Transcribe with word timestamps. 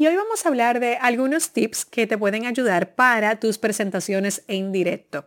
Y 0.00 0.06
hoy 0.06 0.16
vamos 0.16 0.46
a 0.46 0.48
hablar 0.48 0.80
de 0.80 0.96
algunos 0.96 1.50
tips 1.50 1.84
que 1.84 2.06
te 2.06 2.16
pueden 2.16 2.46
ayudar 2.46 2.94
para 2.94 3.38
tus 3.38 3.58
presentaciones 3.58 4.44
en 4.48 4.72
directo. 4.72 5.26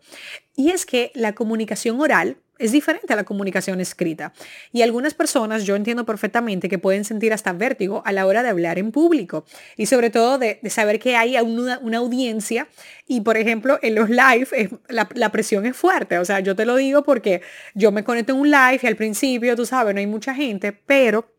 Y 0.55 0.71
es 0.71 0.87
que 0.87 1.11
la 1.13 1.35
comunicación 1.35 2.01
oral 2.01 2.37
es 2.57 2.71
diferente 2.71 3.13
a 3.13 3.15
la 3.15 3.23
comunicación 3.23 3.79
escrita. 3.81 4.33
Y 4.71 4.81
algunas 4.81 5.13
personas, 5.13 5.65
yo 5.65 5.75
entiendo 5.75 6.07
perfectamente 6.07 6.69
que 6.69 6.79
pueden 6.79 7.05
sentir 7.05 7.33
hasta 7.33 7.53
vértigo 7.53 8.01
a 8.03 8.11
la 8.13 8.25
hora 8.25 8.41
de 8.41 8.49
hablar 8.49 8.79
en 8.79 8.91
público. 8.91 9.45
Y 9.77 9.85
sobre 9.85 10.09
todo 10.09 10.39
de, 10.39 10.59
saber 10.71 10.97
que 10.97 11.17
hay 11.17 11.37
una, 11.37 11.97
audiencia. 11.97 12.67
Y 13.05 13.21
por 13.21 13.37
ejemplo, 13.37 13.77
en 13.83 13.93
los 13.93 14.09
live 14.09 14.71
la, 14.89 15.07
la, 15.13 15.31
presión 15.31 15.67
es 15.67 15.77
fuerte. 15.77 16.17
O 16.17 16.25
sea, 16.25 16.39
yo 16.39 16.55
te 16.55 16.65
lo 16.65 16.77
digo 16.77 17.03
porque 17.03 17.43
yo 17.75 17.91
me 17.91 18.03
conecto 18.03 18.33
en 18.33 18.39
un 18.39 18.49
live 18.49 18.79
y 18.81 18.87
al 18.87 18.95
principio, 18.95 19.55
tú 19.55 19.67
sabes, 19.67 19.93
no 19.93 19.99
hay 19.99 20.07
mucha 20.07 20.33
gente, 20.33 20.71
pero 20.71 21.29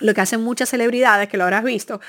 lo 0.00 0.12
que 0.12 0.20
hacen 0.20 0.42
muchas 0.42 0.68
celebridades, 0.68 1.30
que 1.30 1.38
lo 1.38 1.44
habrás 1.44 1.64
visto, 1.64 2.00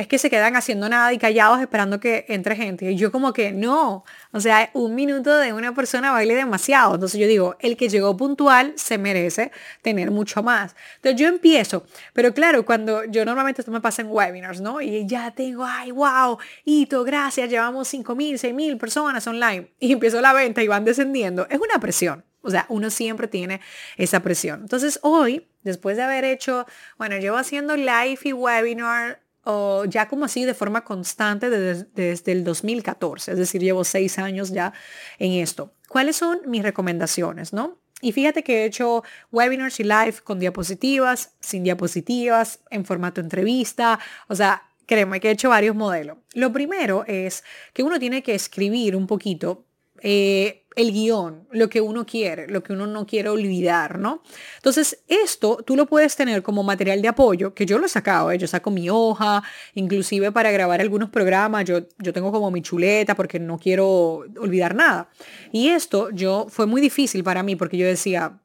es 0.00 0.08
que 0.08 0.16
se 0.16 0.30
quedan 0.30 0.56
haciendo 0.56 0.88
nada 0.88 1.12
y 1.12 1.18
callados 1.18 1.60
esperando 1.60 2.00
que 2.00 2.24
entre 2.28 2.56
gente. 2.56 2.90
Y 2.90 2.96
yo 2.96 3.12
como 3.12 3.34
que 3.34 3.52
no, 3.52 4.02
o 4.32 4.40
sea, 4.40 4.70
un 4.72 4.94
minuto 4.94 5.36
de 5.36 5.52
una 5.52 5.74
persona 5.74 6.10
baile 6.10 6.34
demasiado. 6.34 6.94
Entonces 6.94 7.20
yo 7.20 7.26
digo, 7.26 7.56
el 7.60 7.76
que 7.76 7.90
llegó 7.90 8.16
puntual 8.16 8.72
se 8.76 8.96
merece 8.96 9.52
tener 9.82 10.10
mucho 10.10 10.42
más. 10.42 10.74
Entonces 10.96 11.20
yo 11.20 11.28
empiezo, 11.28 11.84
pero 12.14 12.32
claro, 12.32 12.64
cuando 12.64 13.04
yo 13.04 13.26
normalmente 13.26 13.60
esto 13.60 13.70
me 13.70 13.82
pasa 13.82 14.00
en 14.00 14.08
webinars, 14.10 14.62
¿no? 14.62 14.80
Y 14.80 15.06
ya 15.06 15.32
tengo, 15.32 15.66
ay, 15.66 15.90
wow, 15.90 16.38
hito, 16.64 17.04
gracias, 17.04 17.50
llevamos 17.50 17.92
5.000, 17.92 18.36
6.000 18.36 18.78
personas 18.78 19.26
online. 19.26 19.70
Y 19.80 19.92
empiezo 19.92 20.22
la 20.22 20.32
venta 20.32 20.62
y 20.62 20.68
van 20.68 20.86
descendiendo. 20.86 21.46
Es 21.50 21.58
una 21.58 21.78
presión. 21.78 22.24
O 22.40 22.50
sea, 22.50 22.64
uno 22.70 22.88
siempre 22.88 23.28
tiene 23.28 23.60
esa 23.98 24.20
presión. 24.20 24.62
Entonces 24.62 24.98
hoy, 25.02 25.46
después 25.62 25.98
de 25.98 26.04
haber 26.04 26.24
hecho, 26.24 26.64
bueno, 26.96 27.18
llevo 27.18 27.36
haciendo 27.36 27.76
live 27.76 28.18
y 28.24 28.32
webinar 28.32 29.20
o 29.44 29.84
ya 29.86 30.08
como 30.08 30.24
así 30.24 30.44
de 30.44 30.54
forma 30.54 30.84
constante 30.84 31.50
desde, 31.50 31.86
desde, 31.94 32.32
el 32.32 32.44
2014, 32.44 33.32
es 33.32 33.38
decir, 33.38 33.62
llevo 33.62 33.84
seis 33.84 34.18
años 34.18 34.50
ya 34.50 34.72
en 35.18 35.32
esto. 35.32 35.72
¿Cuáles 35.88 36.16
son 36.16 36.40
mis 36.46 36.62
recomendaciones, 36.62 37.52
no? 37.52 37.78
Y 38.00 38.12
fíjate 38.12 38.42
que 38.42 38.62
he 38.62 38.64
hecho 38.64 39.04
webinars 39.30 39.80
y 39.80 39.84
live 39.84 40.14
con 40.24 40.38
diapositivas, 40.38 41.34
sin 41.40 41.64
diapositivas, 41.64 42.60
en 42.70 42.84
formato 42.84 43.20
entrevista, 43.20 43.98
o 44.28 44.34
sea, 44.34 44.62
créeme 44.86 45.20
que 45.20 45.28
he 45.28 45.32
hecho 45.32 45.50
varios 45.50 45.76
modelos. 45.76 46.18
Lo 46.34 46.52
primero 46.52 47.04
es 47.06 47.44
que 47.72 47.82
uno 47.82 47.98
tiene 47.98 48.22
que 48.22 48.34
escribir 48.34 48.96
un 48.96 49.06
poquito 49.06 49.66
eh, 50.02 50.59
el 50.76 50.92
guion, 50.92 51.48
lo 51.50 51.68
que 51.68 51.80
uno 51.80 52.06
quiere, 52.06 52.46
lo 52.46 52.62
que 52.62 52.72
uno 52.72 52.86
no 52.86 53.04
quiere 53.06 53.28
olvidar, 53.28 53.98
¿no? 53.98 54.22
Entonces, 54.56 55.02
esto 55.08 55.58
tú 55.66 55.76
lo 55.76 55.86
puedes 55.86 56.14
tener 56.14 56.42
como 56.42 56.62
material 56.62 57.02
de 57.02 57.08
apoyo, 57.08 57.54
que 57.54 57.66
yo 57.66 57.78
lo 57.78 57.86
he 57.86 57.88
sacado, 57.88 58.30
¿eh? 58.30 58.38
yo 58.38 58.46
saco 58.46 58.70
mi 58.70 58.88
hoja, 58.88 59.42
inclusive 59.74 60.30
para 60.30 60.50
grabar 60.52 60.80
algunos 60.80 61.10
programas, 61.10 61.64
yo, 61.64 61.80
yo 61.98 62.12
tengo 62.12 62.30
como 62.30 62.50
mi 62.50 62.62
chuleta 62.62 63.16
porque 63.16 63.40
no 63.40 63.58
quiero 63.58 64.24
olvidar 64.38 64.74
nada. 64.74 65.08
Y 65.50 65.68
esto 65.68 66.10
yo 66.10 66.46
fue 66.48 66.66
muy 66.66 66.80
difícil 66.80 67.24
para 67.24 67.42
mí 67.42 67.56
porque 67.56 67.76
yo 67.76 67.86
decía, 67.86 68.38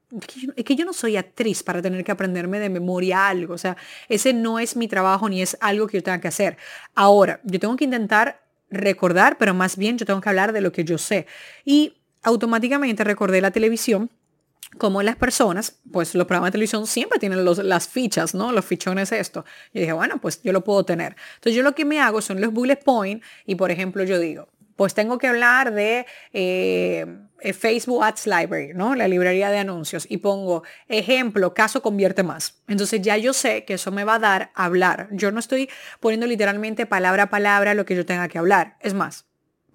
es 0.56 0.66
que 0.66 0.76
yo 0.76 0.86
no 0.86 0.94
soy 0.94 1.18
actriz 1.18 1.62
para 1.62 1.82
tener 1.82 2.04
que 2.04 2.12
aprenderme 2.12 2.60
de 2.60 2.70
memoria 2.70 3.28
algo, 3.28 3.54
o 3.54 3.58
sea, 3.60 3.78
ese 4.10 4.34
no 4.34 4.58
es 4.58 4.76
mi 4.76 4.88
trabajo 4.88 5.30
ni 5.30 5.42
es 5.42 5.58
algo 5.62 5.88
que 5.88 5.98
yo 5.98 6.04
tenga 6.04 6.22
que 6.22 6.28
hacer. 6.28 6.58
Ahora, 6.96 7.40
yo 7.44 7.60
tengo 7.60 7.76
que 7.76 7.84
intentar 7.84 8.42
recordar, 8.72 9.38
pero 9.38 9.54
más 9.54 9.78
bien 9.78 9.98
yo 9.98 10.06
tengo 10.06 10.22
que 10.22 10.30
hablar 10.30 10.54
de 10.54 10.62
lo 10.62 10.72
que 10.72 10.84
yo 10.84 10.98
sé. 10.98 11.28
Y 11.64 11.94
automáticamente 12.26 13.04
recordé 13.04 13.40
la 13.40 13.52
televisión 13.52 14.10
como 14.78 15.02
las 15.04 15.16
personas, 15.16 15.78
pues 15.92 16.16
los 16.16 16.28
programas 16.28 16.50
de 16.50 16.54
televisión 16.54 16.86
siempre 16.86 17.20
tienen 17.20 17.46
las 17.46 17.88
fichas, 17.88 18.36
¿no? 18.36 18.52
Los 18.52 18.66
fichones 18.66 19.12
esto. 19.12 19.46
Y 19.74 19.80
dije, 19.80 19.94
bueno, 19.94 20.20
pues 20.20 20.42
yo 20.44 20.52
lo 20.52 20.64
puedo 20.64 20.84
tener. 20.84 21.16
Entonces 21.36 21.56
yo 21.56 21.64
lo 21.64 21.74
que 21.74 21.86
me 21.86 22.02
hago 22.02 22.22
son 22.22 22.42
los 22.42 22.52
bullet 22.52 22.78
point 22.84 23.24
y 23.46 23.56
por 23.56 23.72
ejemplo 23.72 24.04
yo 24.04 24.20
digo, 24.20 24.50
pues 24.76 24.94
tengo 24.94 25.18
que 25.18 25.28
hablar 25.28 25.74
de 25.74 26.06
eh, 26.34 27.06
eh, 27.40 27.54
Facebook 27.54 28.04
Ads 28.04 28.28
Library, 28.28 28.74
¿no? 28.74 28.96
La 28.96 29.08
librería 29.08 29.50
de 29.50 29.60
anuncios. 29.60 30.06
Y 30.10 30.18
pongo 30.18 30.64
ejemplo, 30.90 31.54
caso 31.54 31.82
convierte 31.82 32.24
más. 32.24 32.62
Entonces 32.68 33.02
ya 33.02 33.16
yo 33.16 33.32
sé 33.32 33.64
que 33.64 33.76
eso 33.76 33.92
me 33.92 34.04
va 34.04 34.16
a 34.16 34.20
dar 34.20 34.52
hablar. 34.56 35.08
Yo 35.12 35.32
no 35.32 35.40
estoy 35.40 35.70
poniendo 36.02 36.28
literalmente 36.28 36.86
palabra 36.86 37.24
a 37.24 37.30
palabra 37.30 37.74
lo 37.74 37.86
que 37.86 37.96
yo 37.96 38.06
tenga 38.06 38.28
que 38.28 38.38
hablar. 38.38 38.76
Es 38.82 38.94
más, 38.94 39.26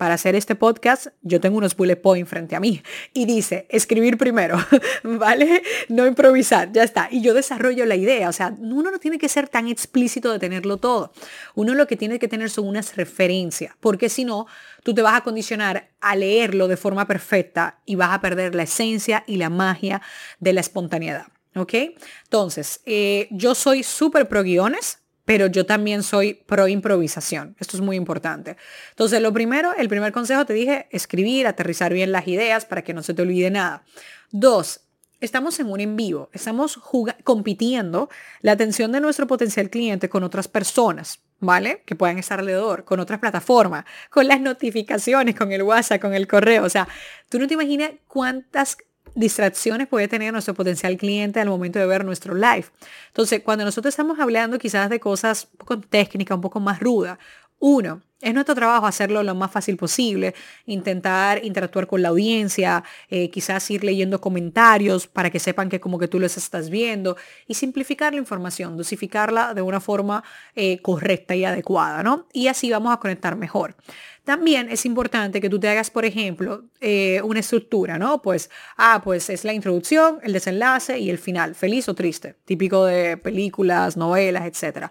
para 0.00 0.14
hacer 0.14 0.34
este 0.34 0.54
podcast, 0.54 1.08
yo 1.20 1.42
tengo 1.42 1.58
unos 1.58 1.76
bullet 1.76 1.96
points 1.96 2.30
frente 2.30 2.56
a 2.56 2.60
mí 2.60 2.82
y 3.12 3.26
dice, 3.26 3.66
escribir 3.68 4.16
primero, 4.16 4.56
¿vale? 5.02 5.62
No 5.90 6.06
improvisar, 6.06 6.72
ya 6.72 6.84
está. 6.84 7.08
Y 7.10 7.20
yo 7.20 7.34
desarrollo 7.34 7.84
la 7.84 7.96
idea, 7.96 8.30
o 8.30 8.32
sea, 8.32 8.54
uno 8.60 8.90
no 8.90 8.98
tiene 8.98 9.18
que 9.18 9.28
ser 9.28 9.50
tan 9.50 9.68
explícito 9.68 10.32
de 10.32 10.38
tenerlo 10.38 10.78
todo. 10.78 11.12
Uno 11.54 11.74
lo 11.74 11.86
que 11.86 11.96
tiene 11.96 12.18
que 12.18 12.28
tener 12.28 12.48
son 12.48 12.66
unas 12.66 12.96
referencias, 12.96 13.74
porque 13.78 14.08
si 14.08 14.24
no, 14.24 14.46
tú 14.82 14.94
te 14.94 15.02
vas 15.02 15.16
a 15.16 15.20
condicionar 15.20 15.90
a 16.00 16.16
leerlo 16.16 16.66
de 16.66 16.78
forma 16.78 17.06
perfecta 17.06 17.80
y 17.84 17.96
vas 17.96 18.14
a 18.14 18.22
perder 18.22 18.54
la 18.54 18.62
esencia 18.62 19.22
y 19.26 19.36
la 19.36 19.50
magia 19.50 20.00
de 20.38 20.54
la 20.54 20.62
espontaneidad. 20.62 21.26
¿Ok? 21.56 21.74
Entonces, 22.24 22.80
eh, 22.86 23.28
yo 23.30 23.54
soy 23.54 23.82
súper 23.82 24.28
pro 24.28 24.42
guiones, 24.44 24.99
pero 25.30 25.46
yo 25.46 25.64
también 25.64 26.02
soy 26.02 26.34
pro 26.34 26.66
improvisación. 26.66 27.54
Esto 27.60 27.76
es 27.76 27.82
muy 27.84 27.94
importante. 27.94 28.56
Entonces, 28.88 29.22
lo 29.22 29.32
primero, 29.32 29.72
el 29.78 29.88
primer 29.88 30.10
consejo 30.10 30.44
te 30.44 30.54
dije, 30.54 30.88
escribir, 30.90 31.46
aterrizar 31.46 31.94
bien 31.94 32.10
las 32.10 32.26
ideas 32.26 32.64
para 32.64 32.82
que 32.82 32.94
no 32.94 33.04
se 33.04 33.14
te 33.14 33.22
olvide 33.22 33.48
nada. 33.48 33.84
Dos, 34.32 34.80
estamos 35.20 35.60
en 35.60 35.68
un 35.68 35.78
en 35.78 35.94
vivo, 35.94 36.30
estamos 36.32 36.80
compitiendo 37.22 38.10
la 38.40 38.50
atención 38.50 38.90
de 38.90 39.00
nuestro 39.00 39.28
potencial 39.28 39.70
cliente 39.70 40.08
con 40.08 40.24
otras 40.24 40.48
personas, 40.48 41.20
¿vale? 41.38 41.84
Que 41.86 41.94
puedan 41.94 42.18
estar 42.18 42.40
alrededor, 42.40 42.84
con 42.84 42.98
otras 42.98 43.20
plataformas, 43.20 43.84
con 44.10 44.26
las 44.26 44.40
notificaciones, 44.40 45.36
con 45.36 45.52
el 45.52 45.62
WhatsApp, 45.62 46.00
con 46.00 46.12
el 46.12 46.26
correo. 46.26 46.64
O 46.64 46.68
sea, 46.68 46.88
tú 47.28 47.38
no 47.38 47.46
te 47.46 47.54
imaginas 47.54 47.92
cuántas 48.08 48.78
distracciones 49.14 49.88
puede 49.88 50.08
tener 50.08 50.32
nuestro 50.32 50.54
potencial 50.54 50.96
cliente 50.96 51.40
al 51.40 51.48
momento 51.48 51.78
de 51.78 51.86
ver 51.86 52.04
nuestro 52.04 52.34
live. 52.34 52.66
Entonces, 53.08 53.40
cuando 53.42 53.64
nosotros 53.64 53.92
estamos 53.92 54.18
hablando 54.18 54.58
quizás 54.58 54.90
de 54.90 55.00
cosas 55.00 55.48
un 55.52 55.58
poco 55.58 55.80
técnicas, 55.80 56.34
un 56.34 56.40
poco 56.40 56.60
más 56.60 56.80
rudas, 56.80 57.18
uno, 57.60 58.02
es 58.20 58.34
nuestro 58.34 58.54
trabajo 58.54 58.86
hacerlo 58.86 59.22
lo 59.22 59.34
más 59.34 59.50
fácil 59.50 59.76
posible, 59.76 60.34
intentar 60.66 61.42
interactuar 61.42 61.86
con 61.86 62.02
la 62.02 62.10
audiencia, 62.10 62.84
eh, 63.08 63.30
quizás 63.30 63.70
ir 63.70 63.82
leyendo 63.82 64.20
comentarios 64.20 65.06
para 65.06 65.30
que 65.30 65.38
sepan 65.38 65.70
que 65.70 65.80
como 65.80 65.98
que 65.98 66.08
tú 66.08 66.20
los 66.20 66.36
estás 66.36 66.68
viendo 66.68 67.16
y 67.46 67.54
simplificar 67.54 68.12
la 68.12 68.18
información, 68.18 68.76
dosificarla 68.76 69.54
de 69.54 69.62
una 69.62 69.80
forma 69.80 70.22
eh, 70.54 70.82
correcta 70.82 71.34
y 71.34 71.44
adecuada, 71.44 72.02
¿no? 72.02 72.26
Y 72.32 72.48
así 72.48 72.70
vamos 72.70 72.92
a 72.92 72.98
conectar 72.98 73.36
mejor. 73.36 73.74
También 74.24 74.68
es 74.70 74.84
importante 74.84 75.40
que 75.40 75.48
tú 75.48 75.58
te 75.58 75.68
hagas, 75.68 75.90
por 75.90 76.04
ejemplo, 76.04 76.64
eh, 76.80 77.22
una 77.24 77.40
estructura, 77.40 77.98
¿no? 77.98 78.20
Pues, 78.20 78.50
ah, 78.76 79.00
pues 79.02 79.30
es 79.30 79.44
la 79.44 79.54
introducción, 79.54 80.18
el 80.22 80.34
desenlace 80.34 80.98
y 80.98 81.08
el 81.08 81.18
final, 81.18 81.54
feliz 81.54 81.88
o 81.88 81.94
triste, 81.94 82.36
típico 82.44 82.84
de 82.84 83.16
películas, 83.16 83.96
novelas, 83.96 84.44
etc. 84.44 84.90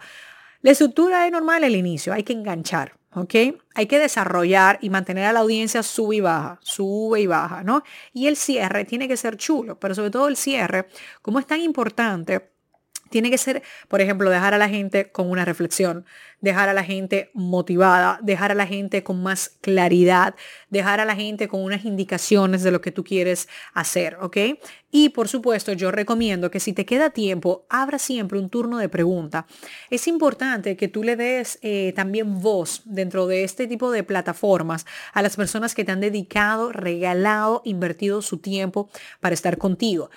La 0.61 0.71
estructura 0.71 1.25
es 1.25 1.31
normal 1.31 1.63
el 1.63 1.75
inicio, 1.75 2.11
hay 2.11 2.23
que 2.23 2.33
enganchar, 2.33 2.97
¿ok? 3.13 3.33
Hay 3.75 3.85
que 3.87 3.97
desarrollar 3.97 4.77
y 4.81 4.89
mantener 4.89 5.23
a 5.23 5.31
la 5.31 5.39
audiencia 5.39 5.83
sube 5.83 6.17
y 6.17 6.19
baja, 6.19 6.59
sube 6.61 7.21
y 7.21 7.27
baja, 7.27 7.63
¿no? 7.63 7.83
Y 8.11 8.27
el 8.27 8.35
cierre 8.35 8.83
tiene 8.83 9.07
que 9.07 9.15
ser 9.15 9.37
chulo, 9.37 9.79
pero 9.79 9.95
sobre 9.95 10.11
todo 10.11 10.27
el 10.27 10.35
cierre, 10.35 10.89
como 11.21 11.39
es 11.39 11.47
tan 11.47 11.61
importante, 11.61 12.48
tiene 13.09 13.29
que 13.29 13.37
ser, 13.37 13.63
por 13.87 14.01
ejemplo, 14.01 14.29
dejar 14.29 14.53
a 14.53 14.57
la 14.57 14.69
gente 14.69 15.11
con 15.11 15.29
una 15.29 15.45
reflexión, 15.45 16.05
dejar 16.41 16.69
a 16.69 16.73
la 16.73 16.83
gente 16.83 17.31
motivada, 17.33 18.19
dejar 18.21 18.51
a 18.51 18.55
la 18.55 18.67
gente 18.67 19.03
con 19.03 19.21
más 19.21 19.57
claridad, 19.61 20.35
dejar 20.69 20.99
a 20.99 21.05
la 21.05 21.15
gente 21.15 21.47
con 21.47 21.63
unas 21.63 21.85
indicaciones 21.85 22.63
de 22.63 22.71
lo 22.71 22.81
que 22.81 22.91
tú 22.91 23.03
quieres 23.03 23.47
hacer, 23.73 24.17
¿ok? 24.21 24.37
Y 24.91 25.09
por 25.09 25.27
supuesto, 25.27 25.73
yo 25.73 25.91
recomiendo 25.91 26.49
que 26.49 26.59
si 26.59 26.73
te 26.73 26.85
queda 26.85 27.11
tiempo, 27.11 27.65
abra 27.69 27.99
siempre 27.99 28.39
un 28.39 28.49
turno 28.49 28.77
de 28.77 28.89
pregunta. 28.89 29.45
Es 29.89 30.07
importante 30.07 30.75
que 30.75 30.87
tú 30.87 31.03
le 31.03 31.15
des 31.15 31.59
eh, 31.61 31.93
también 31.95 32.41
voz 32.41 32.81
dentro 32.85 33.27
de 33.27 33.43
este 33.43 33.67
tipo 33.67 33.91
de 33.91 34.03
plataformas 34.03 34.85
a 35.13 35.21
las 35.21 35.35
personas 35.35 35.75
que 35.75 35.83
te 35.83 35.91
han 35.91 35.99
dedicado, 35.99 36.71
regalado, 36.71 37.61
invertido 37.65 38.21
su 38.21 38.37
tiempo 38.37 38.89
para 39.19 39.35
estar 39.35 39.57
contigo. 39.57 40.09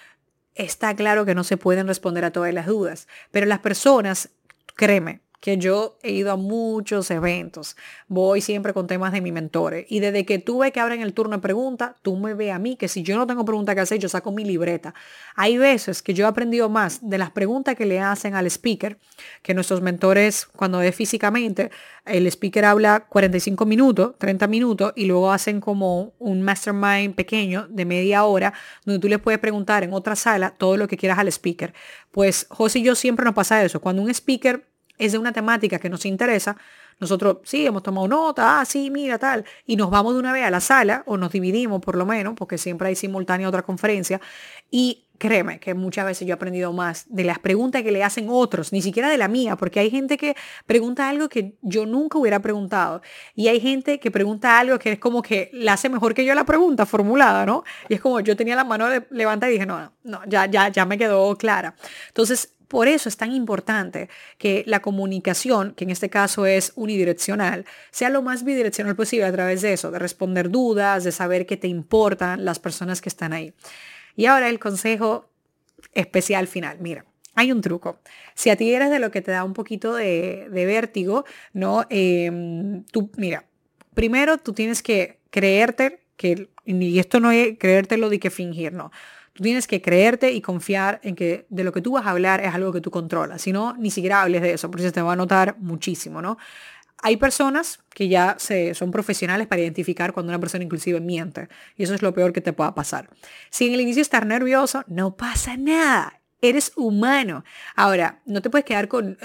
Está 0.55 0.95
claro 0.95 1.25
que 1.25 1.35
no 1.35 1.45
se 1.45 1.57
pueden 1.57 1.87
responder 1.87 2.25
a 2.25 2.31
todas 2.31 2.53
las 2.53 2.67
dudas, 2.67 3.09
pero 3.31 3.47
las 3.47 3.61
personas, 3.61 4.29
créeme, 4.77 5.22
que 5.43 5.59
yo 5.59 5.99
he 6.05 6.13
ido 6.13 6.31
a 6.31 6.37
muchos 6.37 7.11
eventos. 7.11 7.77
Voy 8.07 8.41
siempre 8.41 8.73
con 8.73 8.87
temas 8.87 9.13
de 9.13 9.21
mi 9.21 9.33
mentores. 9.33 9.87
Y 9.89 9.99
desde 9.99 10.25
que 10.25 10.39
tuve 10.39 10.71
que 10.71 10.79
abren 10.79 11.01
el 11.01 11.15
turno 11.15 11.35
de 11.35 11.43
preguntas, 11.43 11.97
tú 12.03 12.17
me 12.17 12.33
ves 12.35 12.53
a 12.53 12.61
mí 12.61 12.77
que 12.77 12.87
si 12.87 13.03
yo 13.03 13.17
no 13.17 13.27
tengo 13.27 13.45
pregunta 13.45 13.75
que 13.75 13.81
hacer, 13.81 13.99
yo 13.99 14.09
saco 14.09 14.31
mi 14.31 14.45
libreta. 14.45 14.95
Hay 15.35 15.59
veces 15.59 16.01
que 16.01 16.15
yo 16.15 16.27
he 16.27 16.29
aprendido 16.29 16.69
más 16.69 17.01
de 17.03 17.19
las 17.19 17.33
preguntas 17.33 17.75
que 17.75 17.87
le 17.87 17.99
hacen 17.99 18.37
al 18.37 18.47
speaker, 18.47 18.99
que 19.43 19.53
nuestros 19.53 19.83
mentores, 19.83 20.47
cuando 20.47 20.81
es 20.81 20.95
físicamente, 20.95 21.73
el 22.05 22.29
speaker 22.29 22.65
habla 22.65 23.07
45 23.09 23.67
minutos, 23.67 24.15
30 24.19 24.47
minutos, 24.47 24.93
y 24.95 25.07
luego 25.07 25.33
hacen 25.33 25.61
como 25.61 26.13
un 26.21 26.43
mastermind 26.43 27.17
pequeño 27.17 27.67
de 27.69 27.85
media 27.85 28.23
hora, 28.23 28.53
donde 28.85 29.01
tú 29.01 29.09
le 29.09 29.19
puedes 29.19 29.41
preguntar 29.41 29.83
en 29.83 29.93
otra 29.93 30.15
sala 30.15 30.55
todo 30.57 30.77
lo 30.77 30.87
que 30.87 30.97
quieras 30.97 31.19
al 31.19 31.27
speaker. 31.27 31.75
Pues 32.13 32.47
José 32.49 32.79
y 32.79 32.83
yo 32.85 32.95
siempre 32.95 33.25
nos 33.25 33.35
pasa 33.35 33.65
eso. 33.65 33.81
Cuando 33.81 34.03
un 34.03 34.11
speaker 34.11 34.71
es 34.99 35.13
de 35.13 35.19
una 35.19 35.33
temática 35.33 35.79
que 35.79 35.91
nos 35.91 36.05
interesa, 36.07 36.57
nosotros 37.03 37.39
sí 37.43 37.67
hemos 37.67 37.83
tomado 37.83 38.07
nota, 38.07 38.61
ah, 38.61 38.65
sí, 38.65 38.89
mira, 38.89 39.19
tal, 39.19 39.45
y 39.67 39.75
nos 39.75 39.91
vamos 39.91 40.15
de 40.15 40.21
una 40.21 40.33
vez 40.33 40.45
a 40.45 40.51
la 40.51 40.61
sala, 40.61 41.03
o 41.07 41.17
nos 41.17 41.33
dividimos 41.33 41.81
por 41.81 41.97
lo 41.97 42.07
menos, 42.07 42.35
porque 42.35 42.59
siempre 42.59 42.89
hay 42.89 42.95
simultánea 42.95 43.49
otra 43.49 43.63
conferencia, 43.63 44.21
y 44.71 45.05
créeme 45.19 45.59
que 45.59 45.75
muchas 45.75 46.07
veces 46.07 46.27
yo 46.27 46.33
he 46.33 46.35
aprendido 46.35 46.73
más 46.73 47.07
de 47.09 47.25
las 47.25 47.41
preguntas 47.41 47.83
que 47.83 47.91
le 47.91 48.05
hacen 48.05 48.29
otros, 48.31 48.73
ni 48.73 48.83
siquiera 48.83 49.09
de 49.09 49.19
la 49.19 49.27
mía, 49.27 49.57
porque 49.57 49.81
hay 49.81 49.91
gente 49.91 50.17
que 50.17 50.37
pregunta 50.65 51.09
algo 51.09 51.29
que 51.29 51.57
yo 51.61 51.87
nunca 51.87 52.19
hubiera 52.19 52.41
preguntado, 52.41 53.03
y 53.35 53.49
hay 53.49 53.61
gente 53.61 53.99
que 53.99 54.13
pregunta 54.13 54.61
algo 54.61 54.79
que 54.79 54.93
es 54.93 54.99
como 55.01 55.23
que 55.23 55.51
la 55.53 55.73
hace 55.73 55.89
mejor 55.89 56.15
que 56.15 56.25
yo 56.25 56.37
la 56.37 56.45
pregunta 56.45 56.87
formulada, 56.87 57.45
¿no? 57.45 57.65
Y 57.89 57.95
es 57.95 58.01
como 58.01 58.21
yo 58.21 58.37
tenía 58.37 58.55
la 58.55 58.65
mano 58.65 58.87
levantada 59.11 59.51
y 59.51 59.55
dije, 59.55 59.67
no, 59.67 59.93
no, 60.05 60.21
ya, 60.29 60.47
ya, 60.47 60.69
ya 60.69 60.87
me 60.87 60.97
quedó 60.97 61.37
clara. 61.37 61.75
Entonces, 62.09 62.55
por 62.73 62.89
eso 62.89 63.11
es 63.11 63.19
tan 63.19 63.33
importante 63.33 64.09
que 64.39 64.65
la 64.67 64.81
comunicación, 64.81 65.75
que 65.75 65.85
en 65.85 65.91
este 65.91 66.09
caso 66.09 66.47
es 66.47 66.73
unidireccional, 66.93 67.65
sea 67.91 68.11
lo 68.11 68.23
más 68.23 68.45
bidireccional 68.45 68.95
posible 68.95 69.25
a 69.25 69.33
través 69.33 69.63
de 69.63 69.73
eso, 69.73 69.91
de 69.91 69.99
responder 69.99 70.51
dudas, 70.51 71.05
de 71.05 71.13
saber 71.13 71.47
que 71.47 71.57
te 71.57 71.69
importan 71.69 72.45
las 72.45 72.59
personas 72.59 73.01
que 73.01 73.09
están 73.09 73.33
ahí. 73.33 73.55
Y 74.15 74.27
ahora 74.27 74.49
el 74.49 74.59
consejo 74.59 75.31
especial 75.95 76.47
final. 76.47 76.77
Mira, 76.81 77.05
hay 77.35 77.51
un 77.51 77.61
truco. 77.61 77.99
Si 78.35 78.51
a 78.51 78.57
ti 78.57 78.73
eres 78.73 78.91
de 78.91 78.99
lo 78.99 79.11
que 79.11 79.23
te 79.23 79.31
da 79.31 79.45
un 79.45 79.55
poquito 79.55 79.95
de, 79.95 80.49
vértigo, 80.51 81.25
¿no? 81.55 81.87
Em, 81.89 82.85
tú, 82.85 83.11
mira, 83.17 83.45
primero 83.95 84.39
tú 84.39 84.53
tienes 84.53 84.83
que 84.83 85.21
creerte 85.31 86.01
que, 86.17 86.51
y 86.65 86.99
esto 86.99 87.21
no 87.21 87.31
es 87.31 87.57
creértelo 87.59 88.11
de 88.11 88.21
que 88.21 88.31
fingir, 88.31 88.73
no. 88.73 88.91
Tú 89.33 89.43
tienes 89.43 89.67
que 89.67 89.81
creerte 89.81 90.33
y 90.33 90.43
confiar 90.43 91.01
en 91.03 91.15
que 91.15 91.47
de 91.49 91.65
lo 91.65 91.73
que 91.73 91.81
tú 91.81 91.93
vas 91.93 92.07
a 92.07 92.11
hablar 92.11 92.45
es 92.45 92.55
algo 92.55 92.71
que 92.71 92.83
tú 92.83 92.91
controlas. 92.91 93.41
Si 93.41 93.51
no, 93.51 93.75
ni 93.79 93.91
siquiera 93.91 94.21
hables 94.23 94.43
de 94.43 94.53
eso, 94.53 94.71
porque 94.71 94.85
se 94.85 94.93
te 94.93 95.01
va 95.01 95.15
a 95.15 95.17
notar 95.17 95.57
muchísimo, 95.59 96.21
¿no? 96.21 96.37
Hay 97.03 97.17
personas 97.17 97.81
que 97.91 98.09
ya 98.09 98.37
se, 98.39 98.75
son 98.75 98.91
profesionales 98.91 99.47
para 99.49 99.61
identificar 99.61 100.13
cuando 100.13 100.31
una 100.31 100.39
persona 100.39 100.65
inclusive 100.65 101.01
miente. 101.01 101.49
Y 101.77 101.83
eso 101.83 101.95
es 101.95 102.03
lo 102.03 102.15
peor 102.15 102.33
que 102.33 102.41
te 102.41 102.53
pueda 102.53 102.75
pasar. 102.75 103.11
Si 103.51 103.67
en 103.67 103.75
el 103.75 103.81
inicio 103.81 104.03
estás 104.03 104.25
nervioso, 104.25 104.85
no 104.87 105.17
pasa 105.17 105.57
nada. 105.57 106.21
Eres 106.41 106.73
humano. 106.77 107.45
Ahora, 107.77 108.21
no 108.25 108.41
te 108.41 108.51
puedes 108.51 108.65
quedar 108.65 108.89
con 108.89 109.19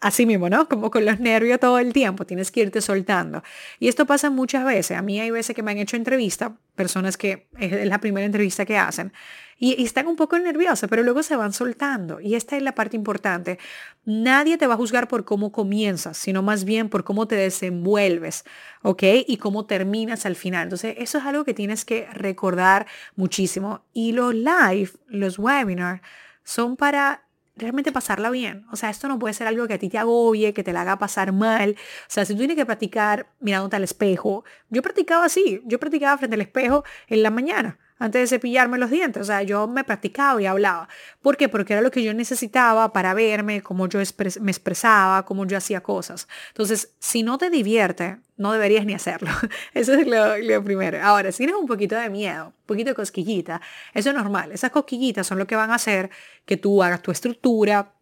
así 0.00 0.26
mismo, 0.26 0.48
¿no? 0.48 0.68
Como 0.68 0.90
con 0.90 1.04
los 1.04 1.20
nervios 1.20 1.60
todo 1.60 1.78
el 1.78 1.92
tiempo, 1.92 2.24
tienes 2.24 2.50
que 2.50 2.60
irte 2.60 2.80
soltando. 2.80 3.42
Y 3.78 3.88
esto 3.88 4.06
pasa 4.06 4.30
muchas 4.30 4.64
veces. 4.64 4.96
A 4.96 5.02
mí 5.02 5.20
hay 5.20 5.30
veces 5.30 5.54
que 5.54 5.62
me 5.62 5.70
han 5.70 5.78
hecho 5.78 5.96
entrevista, 5.96 6.56
personas 6.78 7.18
que 7.18 7.48
es 7.58 7.86
la 7.86 7.98
primera 7.98 8.24
entrevista 8.24 8.64
que 8.64 8.78
hacen, 8.78 9.12
y, 9.58 9.82
están 9.82 10.06
un 10.06 10.14
poco 10.14 10.38
nerviosas, 10.38 10.88
pero 10.88 11.02
luego 11.02 11.22
se 11.24 11.34
van 11.34 11.52
soltando. 11.52 12.20
Y 12.20 12.36
esta 12.36 12.56
es 12.56 12.62
la 12.62 12.76
parte 12.76 12.96
importante. 12.96 13.58
Nadie 14.04 14.56
te 14.56 14.68
va 14.68 14.74
a 14.74 14.76
juzgar 14.76 15.08
por 15.08 15.24
cómo 15.24 15.50
comienzas, 15.50 16.16
sino 16.16 16.42
más 16.42 16.64
bien 16.64 16.88
por 16.88 17.02
cómo 17.02 17.26
te 17.26 17.34
desenvuelves, 17.34 18.44
¿ok? 18.82 19.02
Y 19.26 19.38
cómo 19.38 19.66
terminas 19.66 20.26
al 20.26 20.36
final. 20.36 20.64
Entonces, 20.64 20.94
eso 20.98 21.18
es 21.18 21.24
algo 21.24 21.44
que 21.44 21.54
tienes 21.54 21.84
que 21.84 22.06
recordar 22.12 22.86
muchísimo. 23.16 23.82
Y 23.92 24.12
los 24.12 24.32
live, 24.32 24.90
los 25.08 25.38
webinars, 25.40 26.02
son 26.44 26.76
para 26.76 27.27
realmente 27.58 27.92
pasarla 27.92 28.30
bien. 28.30 28.66
O 28.72 28.76
sea, 28.76 28.90
esto 28.90 29.08
no 29.08 29.18
puede 29.18 29.34
ser 29.34 29.46
algo 29.46 29.66
que 29.66 29.74
a 29.74 29.78
ti 29.78 29.88
te 29.88 29.98
agobie, 29.98 30.54
que 30.54 30.64
te 30.64 30.72
la 30.72 30.82
haga 30.82 30.98
pasar 30.98 31.32
mal. 31.32 31.76
O 31.78 32.06
sea, 32.08 32.24
si 32.24 32.34
tú 32.34 32.38
tienes 32.38 32.56
que 32.56 32.66
practicar 32.66 33.28
mirándote 33.40 33.76
al 33.76 33.84
espejo, 33.84 34.44
yo 34.70 34.82
practicaba 34.82 35.26
así, 35.26 35.60
yo 35.64 35.78
practicaba 35.78 36.16
frente 36.18 36.34
al 36.34 36.40
espejo 36.40 36.84
en 37.08 37.22
la 37.22 37.30
mañana 37.30 37.78
antes 37.98 38.22
de 38.22 38.26
cepillarme 38.26 38.78
los 38.78 38.90
dientes. 38.90 39.22
O 39.22 39.24
sea, 39.24 39.42
yo 39.42 39.66
me 39.66 39.84
practicaba 39.84 40.40
y 40.40 40.46
hablaba. 40.46 40.88
¿Por 41.20 41.36
qué? 41.36 41.48
Porque 41.48 41.72
era 41.72 41.82
lo 41.82 41.90
que 41.90 42.02
yo 42.02 42.14
necesitaba 42.14 42.92
para 42.92 43.14
verme, 43.14 43.62
cómo 43.62 43.88
yo 43.88 44.00
me 44.40 44.50
expresaba, 44.50 45.24
cómo 45.24 45.46
yo 45.46 45.56
hacía 45.56 45.82
cosas. 45.82 46.28
Entonces, 46.48 46.94
si 46.98 47.22
no 47.22 47.38
te 47.38 47.50
divierte, 47.50 48.18
no 48.36 48.52
deberías 48.52 48.86
ni 48.86 48.94
hacerlo. 48.94 49.30
Eso 49.74 49.94
es 49.94 50.06
lo, 50.06 50.64
primero. 50.64 50.98
Ahora, 51.02 51.32
si 51.32 51.38
tienes 51.38 51.56
un 51.56 51.66
poquito 51.66 51.96
de 51.96 52.08
miedo, 52.08 52.46
un 52.46 52.66
poquito 52.66 52.90
de 52.90 52.94
cosquillita, 52.94 53.60
eso 53.94 54.10
es 54.10 54.14
normal. 54.14 54.52
Esas 54.52 54.70
cosquillitas 54.70 55.26
son 55.26 55.38
lo 55.38 55.46
que 55.46 55.56
van 55.56 55.70
a 55.70 55.74
hacer 55.74 56.10
que 56.44 56.56
tú 56.56 56.82
hagas 56.82 57.02
tu 57.02 57.10
estructura, 57.10 57.92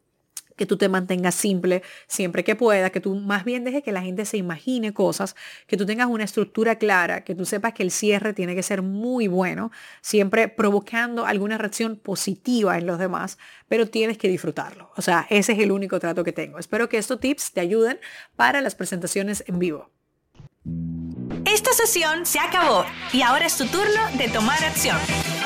que 0.57 0.67
tú 0.67 0.77
te 0.77 0.89
mantengas 0.89 1.35
simple 1.35 1.83
siempre 2.07 2.45
que 2.45 2.57
pueda, 2.57 2.91
que 2.91 3.01
tú 3.01 3.15
más 3.15 3.45
bien 3.45 3.65
dejes 3.65 3.83
que 3.83 3.93
la 3.93 4.03
gente 4.03 4.25
se 4.25 4.37
imagine 4.37 4.93
cosas, 4.93 5.37
que 5.67 5.77
tú 5.77 5.87
tengas 5.87 6.09
una 6.09 6.25
estructura 6.25 6.77
clara, 6.77 7.25
que 7.25 7.35
tú 7.35 7.45
sepas 7.45 7.75
que 7.75 7.83
el 7.83 7.91
cierre 7.91 8.33
tiene 8.33 8.55
que 8.55 8.63
ser 8.63 8.83
muy 8.83 9.29
bueno, 9.29 9.71
siempre 10.01 10.49
provocando 10.49 11.27
alguna 11.27 11.59
reacción 11.59 11.97
positiva 11.97 12.79
en 12.79 12.87
los 12.87 12.99
demás, 12.99 13.39
pero 13.69 13.89
tienes 13.89 14.19
que 14.19 14.29
disfrutarlo. 14.29 14.91
O 14.97 15.03
sea, 15.03 15.27
ese 15.31 15.53
es 15.53 15.59
el 15.59 15.73
único 15.73 16.01
trato 16.01 16.25
que 16.25 16.33
tengo. 16.33 16.59
Espero 16.59 16.89
que 16.89 16.99
estos 16.99 17.21
tips 17.21 17.53
te 17.53 17.61
ayuden 17.61 17.99
para 18.35 18.61
las 18.61 18.75
presentaciones 18.75 19.45
en 19.47 19.59
vivo. 19.59 19.91
Esta 21.45 21.73
sesión 21.73 22.27
se 22.27 22.41
acabó 22.41 22.85
y 23.13 23.23
ahora 23.23 23.47
es 23.47 23.57
tu 23.57 23.67
turno 23.67 24.01
de 24.19 24.29
tomar 24.29 24.63
acción. 24.65 24.99